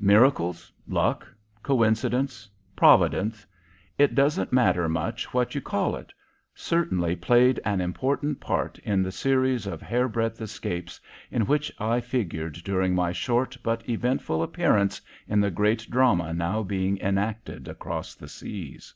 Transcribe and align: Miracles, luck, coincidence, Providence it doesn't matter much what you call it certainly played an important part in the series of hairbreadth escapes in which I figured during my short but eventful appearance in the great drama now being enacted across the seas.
Miracles, 0.00 0.72
luck, 0.88 1.28
coincidence, 1.62 2.48
Providence 2.74 3.46
it 3.96 4.16
doesn't 4.16 4.52
matter 4.52 4.88
much 4.88 5.32
what 5.32 5.54
you 5.54 5.60
call 5.60 5.94
it 5.94 6.12
certainly 6.56 7.14
played 7.14 7.60
an 7.64 7.80
important 7.80 8.40
part 8.40 8.80
in 8.80 9.00
the 9.00 9.12
series 9.12 9.64
of 9.64 9.80
hairbreadth 9.80 10.40
escapes 10.40 11.00
in 11.30 11.46
which 11.46 11.70
I 11.78 12.00
figured 12.00 12.54
during 12.64 12.96
my 12.96 13.12
short 13.12 13.56
but 13.62 13.88
eventful 13.88 14.42
appearance 14.42 15.00
in 15.28 15.38
the 15.40 15.52
great 15.52 15.88
drama 15.88 16.32
now 16.34 16.64
being 16.64 16.98
enacted 16.98 17.68
across 17.68 18.16
the 18.16 18.26
seas. 18.26 18.92